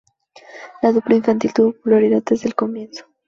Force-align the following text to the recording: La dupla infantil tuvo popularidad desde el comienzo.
La 0.81 0.91
dupla 0.93 1.13
infantil 1.15 1.53
tuvo 1.53 1.73
popularidad 1.73 2.23
desde 2.27 2.47
el 2.47 2.55
comienzo. 2.55 3.05